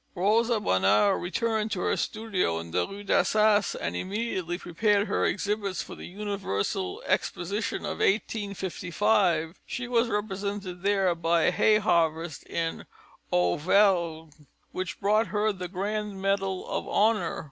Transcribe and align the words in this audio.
Rosa 0.15 0.59
Bonheur 0.59 1.15
returned 1.15 1.69
to 1.73 1.81
her 1.81 1.95
studio 1.95 2.57
in 2.59 2.71
the 2.71 2.87
Rue 2.87 3.03
d'Assas 3.03 3.75
and 3.75 3.95
immediately 3.95 4.57
prepared 4.57 5.05
her 5.07 5.25
exhibits 5.25 5.83
for 5.83 5.93
the 5.93 6.07
Universal 6.07 7.03
Exposition 7.05 7.85
of 7.85 7.99
1855. 7.99 9.59
She 9.67 9.87
was 9.87 10.07
represented 10.09 10.81
there 10.81 11.13
by 11.13 11.43
a 11.43 11.51
Hay 11.51 11.77
Harvest 11.77 12.43
in 12.49 12.87
Auvergne, 13.31 14.31
which 14.71 14.99
brought 14.99 15.27
her 15.27 15.53
the 15.53 15.67
grand 15.67 16.19
medal 16.19 16.67
of 16.67 16.87
honour. 16.87 17.39